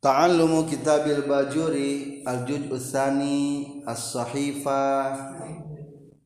[0.00, 5.36] Ta'allumu kitabil bajuri al-juj usani as-sahifah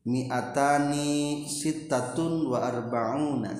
[0.07, 3.51] mi'atani sittatun wa arba'una.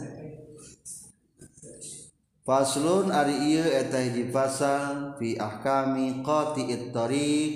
[2.47, 7.53] Faslun ari ieu eta hiji pasal fi ahkami qati'it tariq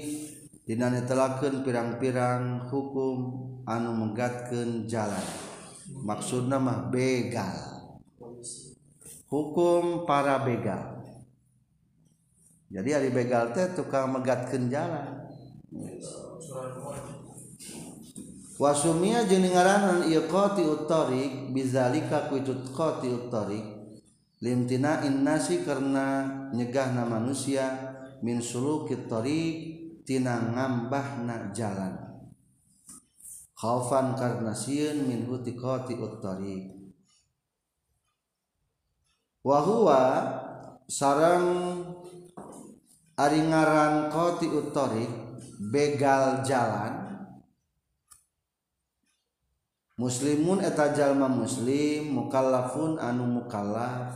[0.67, 3.17] dina netelakeun pirang-pirang hukum
[3.63, 5.23] anu menggatkeun jalan.
[6.03, 7.55] Maksudna mah begal.
[9.31, 10.98] Hukum para begal
[12.69, 15.25] jadi hari begal teh tukang megatkeun jalan.
[18.59, 20.61] Wasumia jeung ngaranan ieu qati
[21.49, 23.65] bizalika kuitut qati uttariq
[24.43, 29.55] limtina innasi karena nyegahna manusia min sulukit tariq
[30.03, 31.95] tina ngambahna jalan.
[33.55, 36.63] Khaufan karena sieun min hutiqati uttariq.
[39.39, 40.01] Wa huwa
[40.87, 41.47] sarang
[43.19, 45.03] ari ngaran qati utori
[45.59, 46.95] begal jalan.
[49.99, 54.15] Muslimun eta jalma muslim mukallafun anu mukallaf.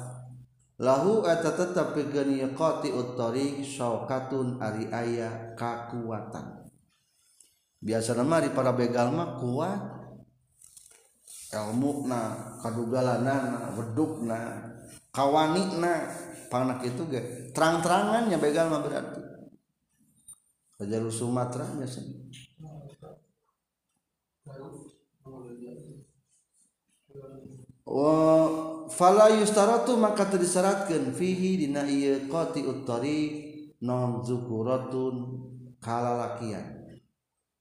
[0.79, 6.71] Lahu eta tetep pikeun qati utori syaukatun ari aya kakuatan.
[7.83, 9.81] Biasa nama di para begal mah kuat.
[11.53, 14.73] Ilmu na kadugalanana wedukna
[15.13, 16.09] kawanikna
[16.53, 19.21] panak itu ge terang-terangannya begal mah berarti
[20.83, 22.19] Jalur Sumatera biasanya
[27.87, 28.13] wa
[28.91, 33.31] fala yustaratu maka disyaratkeun fihi dina ieu qati uttariq
[33.79, 35.15] non zukuratun
[35.79, 36.83] kalalakian.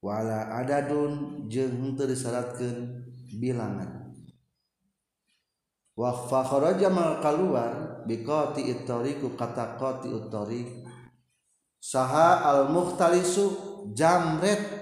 [0.03, 3.07] Wala adadun jeung teu disyaratkeun
[3.39, 4.02] bilangan
[5.93, 7.73] wa wafakharaja maka keluar
[8.09, 10.89] biqati ittariqu kata qati uttariq
[11.83, 13.45] saha al mukhtalisu
[13.93, 14.81] jamret.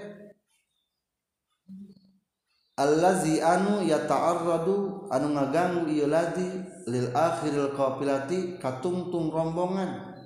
[2.79, 6.49] Allazi anu yata'arradu anu ngaganggu ieu ladi
[6.89, 10.17] lil akhiril qafilati katungtung rombongan.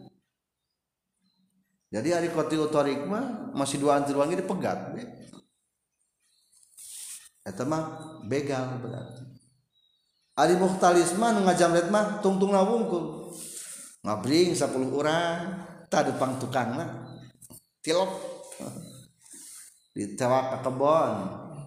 [1.91, 4.96] Jadi ari qati uttariq mah masih dua anjir wangi dipegat
[7.46, 7.84] eta mah
[8.25, 9.34] begal berarti.
[10.35, 13.31] Ari Muhtalisma nu ngajamret mah tungtungna wungkul.
[14.03, 17.07] Ngabring 10 urang, tak dupang tukangna.
[17.79, 18.12] Tilok.
[19.96, 21.13] Ditewak ke kebon,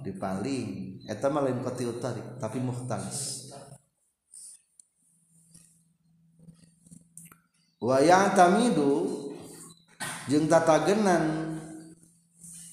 [0.05, 1.01] dipaling.
[1.09, 3.49] Eta mah lain kotil tarik, tapi muhtalis.
[7.81, 9.33] Wayang tamidu
[10.29, 11.56] jeung tatagenan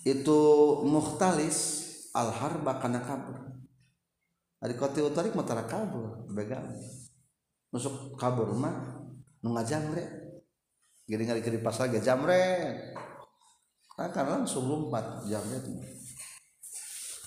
[0.04, 0.42] itu
[0.84, 3.55] muhtalis al harba kana kabur
[4.64, 6.64] Ari kotil tarik matara kabur begal.
[7.74, 9.04] Masuk kabur mah
[9.44, 10.06] nu ngajamre.
[11.06, 12.72] Gini ngari di pasar ge jamre.
[13.96, 15.64] Nah, kan langsung lompat jamre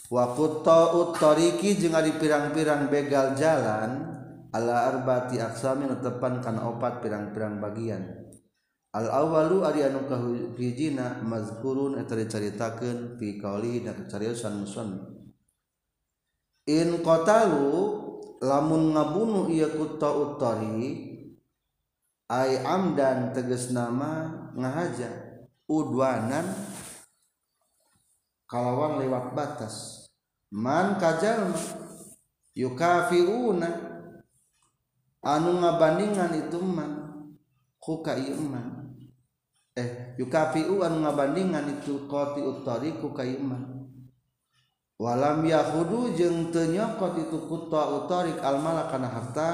[0.08, 4.08] Wa qutta tariki jeung ari pirang-pirang begal jalan
[4.56, 8.32] ala arbati aksamin tepan kana opat pirang-pirang bagian
[8.96, 15.17] al-awalu ari anu kahijina mazkurun eta dicaritakeun fi qauli dan cariyosan musannif
[16.68, 17.72] in qatalu
[18.44, 21.08] lamun ngabunuh ia kutta uttari
[22.28, 26.44] ay amdan teges nama ngahaja udwanan
[28.44, 30.04] kalawan lewat batas.
[30.48, 31.52] Man kajal
[32.56, 33.68] yukafiruna
[35.20, 36.92] anu ngabandingan itu man
[37.76, 38.96] kuka iman
[39.76, 43.77] eh yukafiu anu ngabandingan itu qati uttari ku iman
[44.98, 49.50] walam Yahudu jeung tenyokot itu kuto utorik almala karena harta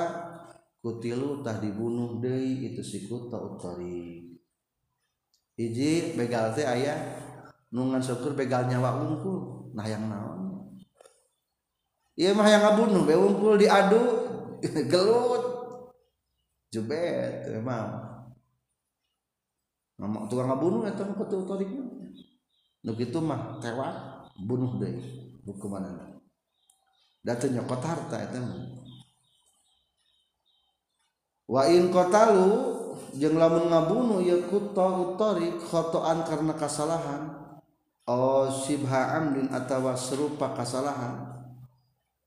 [0.81, 4.41] kutilu tah dibunuh deui itu si kuto utorik.
[5.55, 6.97] Hiji begal teh aya
[7.71, 10.41] nungan syukur begal nyawa unggul nah yang naon?
[12.17, 14.03] Iya mah yang ngabunuh be unggul diadu
[14.93, 15.45] gelut.
[16.73, 18.03] Jebet emang
[19.95, 21.87] ngomong tukang ngabunuh eta kuto utoriknya
[22.85, 25.24] nu kitu mah tewas bunuh deui.
[25.45, 25.85] hukuman
[27.25, 28.41] datanya nyokot harta itu
[31.49, 32.75] wa in qatalu
[33.15, 37.23] jeung lamun ngabunuh ya kutta utarik khotoan karena kasalahan.
[38.05, 41.25] Aw sibha amdin atawa serupa kasalahan.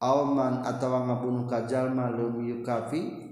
[0.01, 3.27] Aw man atawa ngabunuh ka jalma lum yukafi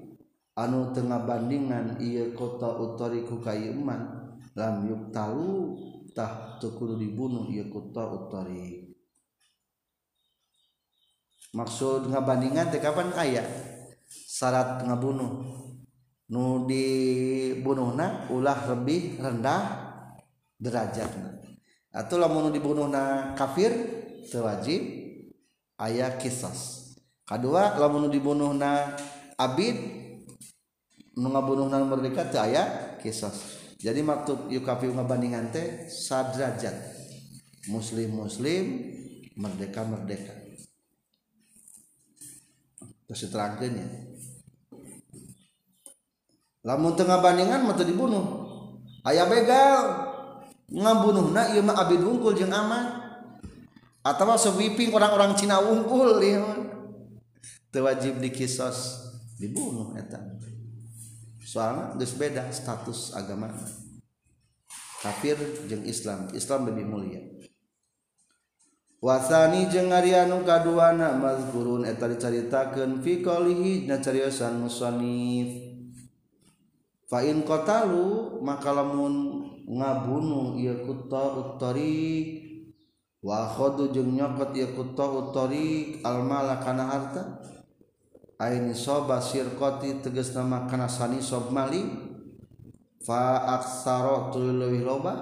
[0.53, 5.77] anu tengah bandingan ieu kota utari ku kayeman lam yuktalu
[6.15, 8.84] tah tukul dibunuh ieu kota utari
[11.55, 13.47] maksud ngabandingan teh kapan aya
[14.05, 15.63] syarat ngabunuh.
[16.25, 19.61] Nu dibunuhna ulah lebih rendah
[20.59, 21.37] derajatna.
[21.95, 23.71] Atau lamun dibunuhna kafir
[24.27, 24.83] tewajib
[25.79, 26.91] ayah kisas
[27.23, 28.97] kedua lamun dibunuhna
[29.39, 29.77] abid
[31.15, 36.75] nu ngabunuhna merdeka teu aya kisas jadi maktub yukafi ngabandingan teh sadrajat.
[37.65, 38.93] Muslim muslim
[39.33, 40.44] merdeka merdeka
[43.05, 44.15] terus diterangkannya
[46.65, 48.25] lamun tengah bandingan mata dibunuh.
[49.05, 49.83] Ayah begal.
[50.65, 53.05] Ngabunuh na iya mah abid wungkul jeng aman.
[54.01, 56.41] Atau sweeping orang-orang Cina wungkul ya
[57.75, 59.05] wajib dikisos
[59.37, 60.17] dibunuh eta.
[61.45, 63.53] Soalnya geus beda status agama.
[65.05, 65.37] Kafir
[65.69, 67.21] jeng Islam Islam lebih mulia.
[69.01, 75.55] wasani jeung anu kaduana mazkurun eta dicaritakeun fi qalihi na cariosan musannif
[77.07, 82.27] fa in qatalu maka lamun ngabunuh ieu kutta uttariq
[83.25, 87.23] wa khadu jeung nyokot ieu kutta uttariq al mala kana harta?
[88.35, 91.87] Aini soba sirqati tegas nama kana sani sob mali.
[92.99, 95.13] Fa aksaro tuluy loba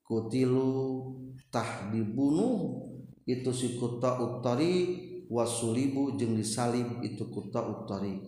[0.00, 1.21] kutilu
[1.52, 2.88] tah dibunuh
[3.28, 8.18] itu si kutta utari wasulibu jeung disalib itu kutta utari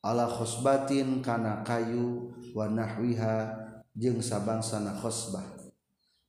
[0.00, 3.52] ala khosbatin kana kayu wa nahwiha
[3.92, 5.56] jeung sabangsana khosbah.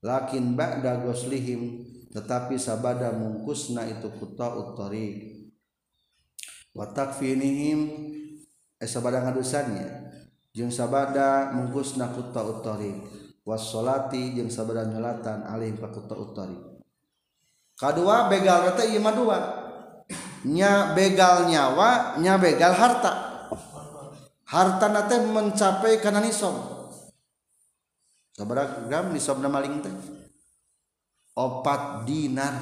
[0.06, 1.82] Lakin ba'da goslihim
[2.14, 5.36] tetapi sabada mungkusna itu kuta utari
[6.78, 7.80] wa takfinihim
[8.78, 10.14] eh sabada ngadusannya
[10.54, 12.94] jeung sabada mungkusna kuta utari
[13.48, 16.60] washolati jeung sabaran nyolatan alim kakuta utari.
[17.80, 19.40] Kedua begal teh ieu mah dua
[20.44, 23.40] nya begal nyawa nya begal harta.
[24.48, 26.56] Harta nate mencapai kana nisob
[28.36, 29.96] sabaraha gram nisobna maling teh?
[31.40, 32.56] Opat dinar.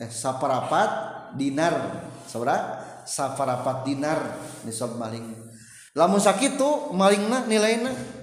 [0.00, 0.90] Eh saparapat
[1.36, 2.08] dinar.
[2.24, 4.20] Sabaraha saparapat dinar
[4.64, 5.36] nisob maling.
[5.92, 8.21] Lamun sakitu malingna nilainya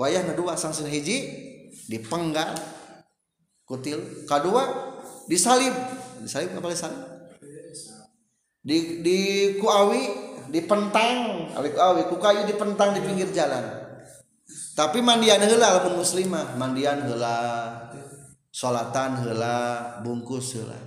[0.00, 1.28] wayahna dua sangsin hiji
[1.92, 2.56] dipenggal
[3.68, 4.24] kutil.
[4.24, 4.96] Kadua
[5.28, 5.76] disalib.
[6.24, 7.00] Disalib apa disalib?
[8.64, 9.18] Di di
[9.60, 10.02] kuawi
[10.48, 11.52] dipentang.
[11.52, 13.76] Awi-awi ku kayu dipentang di pinggir jalan.
[14.72, 17.36] Tapi mandian heula lamun muslimah mandian heula
[18.48, 20.78] salatan heula bungkus heula.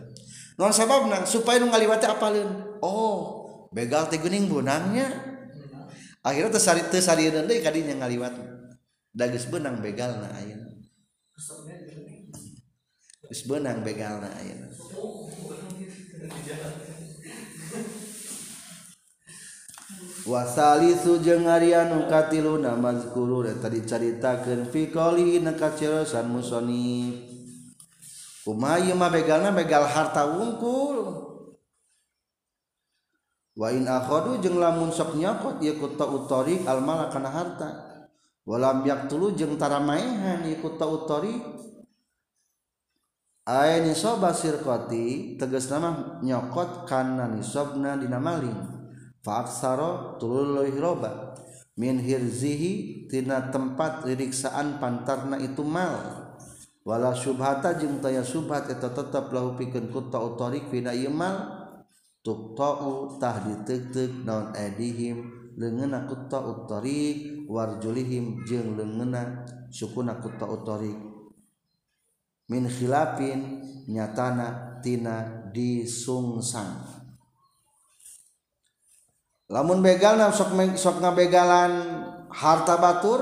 [0.57, 5.29] Non sababna supaya nu ngaliwati apaleun oh begal teh bunangnya.
[6.23, 8.62] Akhirnya teu sari teu sarieun deui kadinya ngaliwat
[9.13, 10.73] dages benang begal na ayeuna.
[13.29, 14.67] Geus benang begal na ayeuna
[20.23, 27.19] wasalisu jeung Aryan nu katilu namazkuru eta dicaritakeun fi qali nakacirosan musoni.
[28.43, 29.55] Kumaha ieu mah begalna?
[29.55, 30.99] Begal harta wungkul.
[33.55, 37.92] Wa in akhadu jeung lamun sok nyakot ieu ku tautorik al kana harta.
[38.43, 41.39] walam yaktulu jeung taramaehan iku tautori
[43.43, 48.55] Ae nisoba sirkoti tegas nama nyokot karena nisobna dina maling.
[49.19, 51.35] Faaksaro tulul roba.
[51.75, 56.23] Min hirzihi tina tempat liriksaan pantarna itu mal.
[56.87, 61.67] Wala subhata jeung taya subhat eta tetep lahu pikeun ku tautori fina ieu mal.
[62.23, 70.97] Tuqta'u tah ditek-tek naon edihim leungeuna kutta utorik warjulihim jeung leungeuna sukuna kutta utorik
[72.49, 76.81] min khilafin nyatana tina disungsang.
[79.53, 81.71] Lamun begal sok sok ngabegalan
[82.33, 83.21] harta batur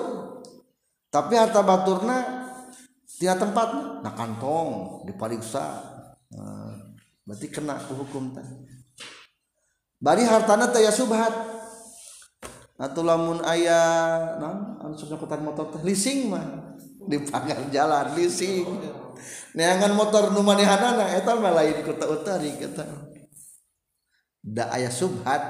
[1.11, 2.47] tapi harta baturna
[3.19, 5.65] tina tempatnya nah kantong dipariksa
[6.31, 6.73] nah,
[7.27, 8.47] berarti kena hukum teh.
[10.01, 11.29] Bari hartana teh ya subhat
[12.81, 16.73] atau lamun ayah non anu nyokotan motor teh leasing mah.
[17.05, 18.65] Di pagar jalan leasing.
[19.53, 22.89] Neangan motor nu manehanana eta mah lain kota utari kata.
[24.41, 25.41] Da ayah subhat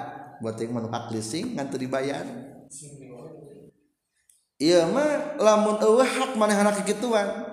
[0.44, 2.28] buat yang menu hak leasing ngantu dibayar.
[4.60, 7.48] Iya mah lamun eueuh hak manehna kekituan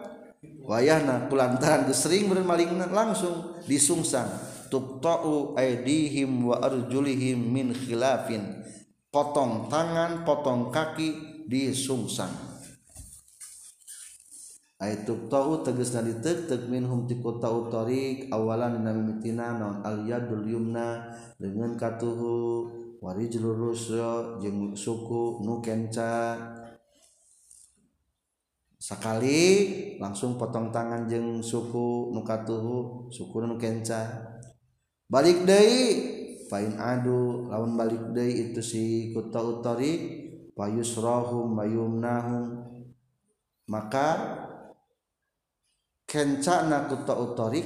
[0.67, 4.27] wayahna kulantaran geus sering beureun malingna langsung disungsang.
[4.69, 8.61] Tuqta'u aidihim wa arjulihim min khilafin
[9.19, 12.31] potong tangan potong kaki disungsang
[14.79, 18.31] Aitu tau tegas dari tek minhum tiku kota tarik.
[18.31, 21.03] Awalan dina mimitina non aliyadul yumna
[21.35, 22.71] dengan katuhu
[23.03, 26.39] warijlul rusya jeung suku nu kenca.
[28.79, 29.43] Sekali
[29.99, 34.31] langsung potong tangan jeung suku nu katuhu suku nu kenca.
[35.11, 36.18] Balik deui
[36.49, 40.25] fain adu lawan balik deui itu si kuta utari
[40.57, 42.67] payusrahum bayumnahum
[43.69, 44.09] maka
[46.09, 47.61] kencana kuta utari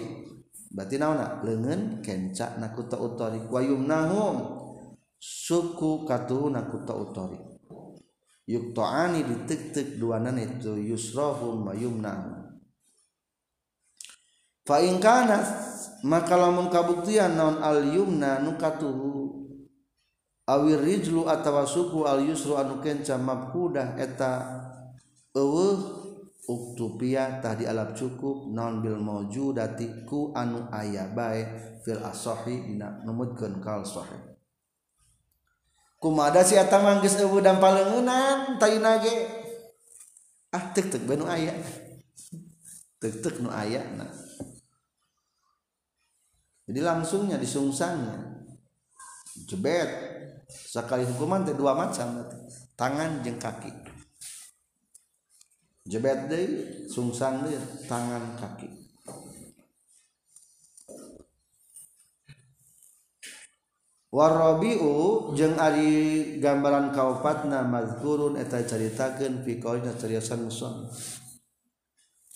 [0.74, 4.60] berarti naona leungeun kencana kuta utari wayumnahum
[5.22, 7.38] suku katuhuna kuta utari
[8.50, 12.58] yuqta'ani ditek-tek duanan itu yusrahum bayumnahum
[14.66, 15.38] fa in kana
[16.02, 19.46] maka lamun kabuktian naon al yumna nukatuhu
[20.50, 24.42] awir rijlu atawa suku al yusru anu kenca mabhudah eta
[25.30, 25.78] eueuh
[26.50, 31.46] uktupia tah dialap cukup non bil maujudati ku anu aya bae
[31.86, 34.34] fil asohi dina numutkeun kal sahih
[36.02, 39.14] kumada si eta manggis eueuh dan palengeunan tayina ge
[40.52, 41.54] ah tek tek benu aya.
[43.00, 44.10] Tek tek nu aya nah
[46.66, 48.46] jadi langsungnya disungsangnya.
[49.48, 49.90] Jebet.
[50.52, 52.28] Sekali hukuman teh dua macam
[52.76, 53.72] tangan jeng kaki.
[55.88, 56.46] Jebet deh
[56.86, 57.56] sungsang deh
[57.88, 58.68] tangan kaki.
[64.12, 70.92] Warabiu jeng ari gambaran kaupatna mazkurun eta caritakeun fi qaulina cariasan muson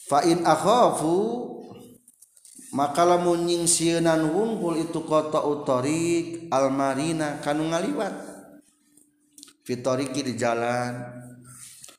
[0.08, 1.12] fa in akhafu
[2.76, 8.12] makalamun lamun nyingsieunan wungkul itu kota utorik almarina kanu ngaliwat.
[9.64, 11.24] Fitoriki di jalan.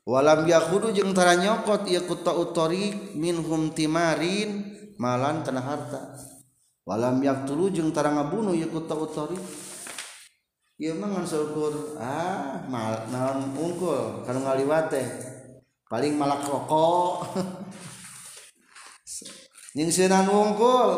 [0.08, 6.02] Walam yakudu jeung tara nyokot ieu kota utorik minhum timarin malan tanah harta.
[6.88, 9.42] Walam yaktulu jeung tara ngabunuh ieu kota utorik.
[10.78, 15.08] Ieu mah ngan syukur ah mal naon unggul kanu ngaliwat teh.
[15.90, 17.16] Paling malak rokok.
[19.78, 20.90] nyingsinan wungkul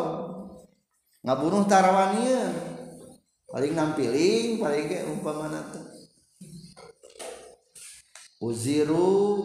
[1.20, 2.48] ngabunuh tarawania
[3.52, 5.84] paling nampiling paling kayak umpama teh.
[8.40, 9.44] Uziru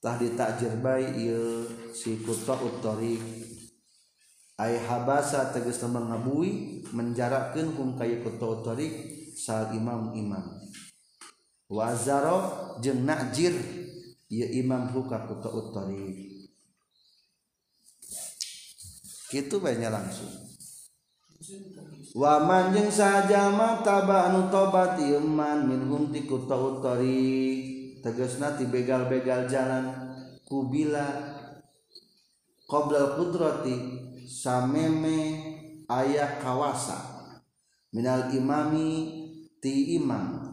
[0.00, 3.20] tah ditakjir bayi ieu si kutwa utori
[4.56, 8.88] ay habasa tegas lemah ngabui menjarakkan hum kaya kutwa utori
[9.36, 10.56] sal imam imam.
[11.68, 13.52] Wazaro jeng najir
[14.32, 16.31] ieu imam huka kutwa utori
[19.32, 20.28] gitu banyak langsung.
[22.12, 27.24] Waman jeung sajama taba anu tobat iman minhum ti kutta utori
[28.04, 29.88] tegasna ti begal-begal jalan
[30.44, 31.08] kubila
[32.68, 33.74] qoblal qudrati
[34.28, 35.40] sameme
[35.88, 37.32] ayah kawasa.
[37.96, 38.90] Minal imami
[39.56, 40.52] ti imam.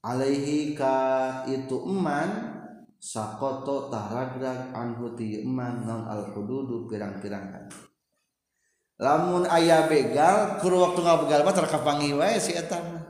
[0.00, 2.56] Alaihi ka itu eman
[2.96, 7.68] sakoto taragrag anhu ti eman non al hududu pirang-pirang
[9.00, 13.02] lamun ayah begal kur waktu ngabegal mah terkapangi wae si eta mah.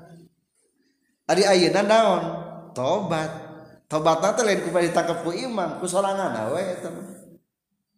[1.27, 2.23] Ari ayeuna naon?
[2.71, 3.31] Tobat.
[3.91, 7.07] Tobatna teh lain ku ditangkep ku imam ku sorangan wae eta mah.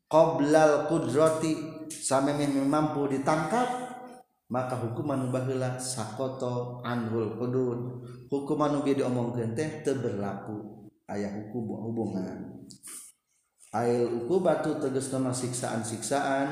[0.08, 3.92] Qoblal qudrati samemin mampu ditangkap
[4.52, 7.80] maka hukuman baheula sakoto anhul qudud.
[8.32, 10.88] Hukuman nu bi diomongkeun teh teu berlaku.
[11.08, 12.64] Aya hukum hubungan.
[13.72, 16.48] Ail uku batu nama siksaan-siksaan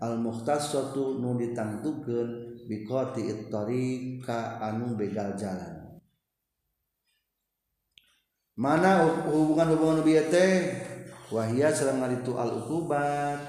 [0.00, 3.28] al-mukhtasatu nu ditangtukeun biqati
[4.24, 6.00] ka anu begal jalan.
[8.56, 10.52] Mana hubungan-hubungan nu -hubungan teh?
[11.32, 13.40] Wahia sareng itu al ukubat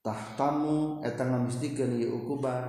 [0.00, 2.68] tahtamu eta ngamistikeun ieu ukubat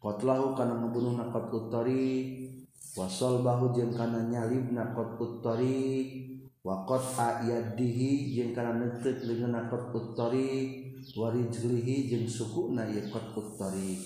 [0.00, 2.64] qatlahu kana ngebunuhna qatlut tariq
[2.96, 10.48] wasolbahu jeung kana nyalibna qatlut tariq wakot ayadihi jeung kana neuteuk leungeun qat uttori
[11.16, 14.00] warijlihi jeung sukuna ieu qat uttori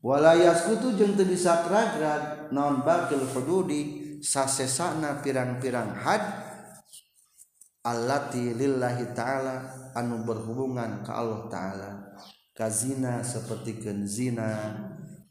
[0.00, 6.22] wala yaskutu jeung teu bisa ragrag naon bakil hududi sasesana pirang-pirang had
[7.84, 11.90] allati lillahi ta'ala anu berhubungan ke Allah ta'ala.
[12.52, 14.76] Kazina seperti zina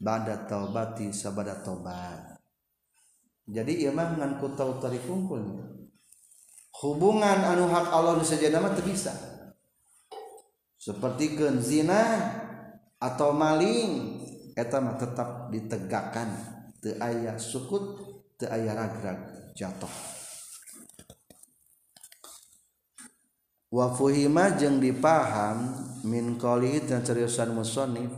[0.02, 2.29] bada taubati sabada taubat
[3.50, 5.42] jadi ieu mah ngan ku tautari kungkul
[6.80, 9.12] hubungan anu hak Allah nu saja nama teu bisa.
[10.80, 12.00] Seperti zina
[12.96, 14.22] atau maling
[14.56, 16.30] eta mah tetap ditegakkan.
[16.80, 18.00] Teu aya sukut
[18.40, 19.92] teu aya ragrag jatuh.
[23.70, 28.10] Wafuhima jeung dipaham min qali dan seriusan musonif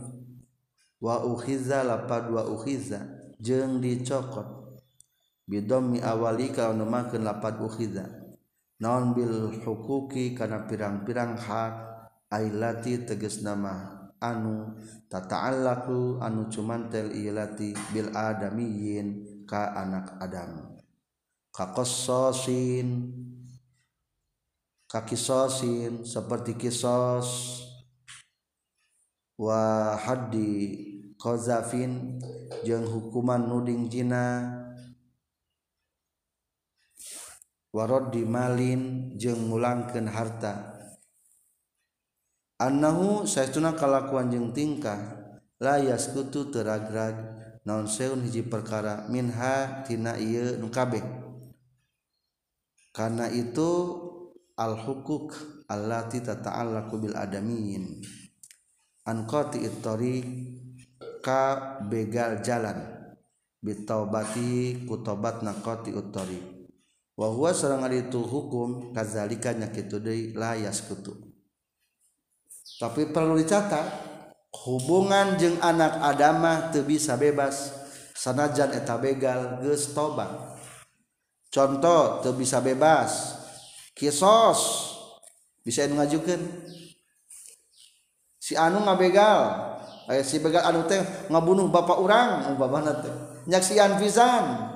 [1.03, 3.05] wa ukhiza lapad wa ukhiza
[3.37, 4.62] jeung dicokot
[5.43, 8.05] bidmi awali kaumakin lapat uhida
[8.79, 11.73] naon bil hukuki karena pirang-pirang hak
[12.33, 14.75] ailati teges nama anu
[15.11, 20.79] tata'allaku anu cumantel ilati bil adamiyin ka anak adam.
[21.53, 23.13] Kakososin
[24.89, 27.61] kakisosin seperti kisos
[29.37, 30.81] wa haddi
[31.17, 32.17] kozafin
[32.65, 34.62] jeung hukuman nuding jina
[37.73, 40.77] warod dimalin jeung ngulangkeun harta.
[42.61, 45.01] Annahu saestuna kalakuan jeung tingkah
[45.57, 47.17] layas yaskutu teragrag
[47.65, 51.01] naon seun hiji perkara minha tina ieu nu kabeh.
[52.93, 53.99] Karena itu
[54.53, 55.33] al hukuk
[55.65, 58.05] allati tata'allaqu bil adamin
[59.09, 59.65] an qati
[61.25, 61.43] ka
[61.89, 63.09] begal jalan
[63.65, 66.62] bitaubati kutobat naqati uttariq
[67.13, 71.13] wahwa seorang itu hukum kazalikanya kitu deui layas kutu
[72.81, 74.13] tapi perlu dicatat
[74.65, 77.73] hubungan jeung anak adamah teu bisa bebas
[78.13, 80.29] sanajan eta begal geus tobat.
[81.49, 83.41] Contoh teu bisa bebas
[83.93, 84.93] kisos
[85.61, 86.41] bisa ngajukan
[88.41, 89.41] si anu ngabegal
[90.09, 93.13] aya si begal anu teh ngabunuh bapak orang umpamana teh.
[93.49, 94.71] Nyaksian pisan.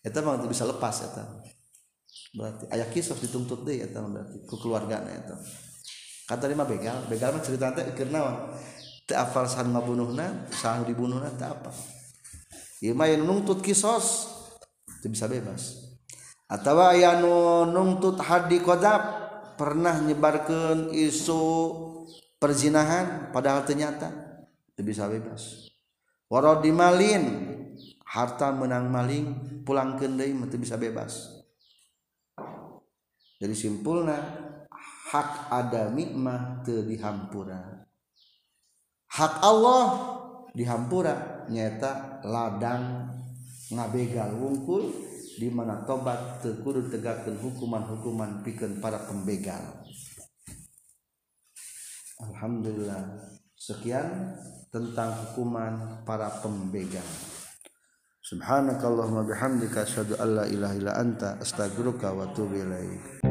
[0.00, 1.39] Eta mah bisa lepas eta.
[2.30, 5.34] berarti ayah kisah dituntut deh eta berarti ku keluarga na eta
[6.30, 8.54] kata lima begal begal mah cerita teh keur naon?
[9.02, 11.74] Teu afal sahan ngabunuhna sahan dibunuhna teu apa?
[12.78, 14.30] Ieu mah yang nuntut kisos
[15.02, 15.90] teu bisa bebas.
[16.46, 19.02] Atau aya nu nuntut hadi kodab
[19.58, 21.42] pernah nyebarkeun isu
[22.38, 24.14] perzinahan padahal ternyata
[24.78, 25.66] teu bisa bebas.
[26.30, 27.26] Warodimalin
[28.06, 29.26] harta menang maling
[29.66, 31.39] pulang deui mah bisa bebas.
[33.40, 34.20] Jadi simpulna
[35.10, 37.88] hak adami mah teu dihampura
[39.08, 39.84] hak Allah
[40.52, 43.10] dihampura nyata ladang
[43.70, 49.80] ngabegal wungkul di mana tobat terkudu tegakkan hukuman-hukuman pikir para pembegal.
[52.20, 53.32] Alhamdulillah.
[53.56, 54.36] Sekian
[54.68, 57.06] tentang hukuman para pembegal.
[58.20, 63.29] Subhanakallahumma bihamdika asyhadu an la ilaha illa anta astaghfiruka wa atubu ilaik.